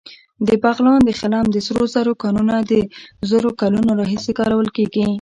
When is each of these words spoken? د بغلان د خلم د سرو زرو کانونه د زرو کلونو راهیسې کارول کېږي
د 0.47 0.49
بغلان 0.63 0.99
د 1.03 1.09
خلم 1.19 1.45
د 1.51 1.57
سرو 1.65 1.83
زرو 1.93 2.13
کانونه 2.23 2.55
د 2.71 2.73
زرو 3.29 3.49
کلونو 3.61 3.91
راهیسې 4.01 4.31
کارول 4.39 4.67
کېږي 4.75 5.05